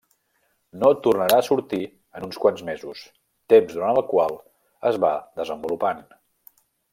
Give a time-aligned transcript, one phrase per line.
[0.83, 1.81] No tornarà a sortir
[2.19, 3.03] en uns quants mesos,
[3.55, 4.35] temps durant el qual
[4.93, 6.03] es va desenvolupant.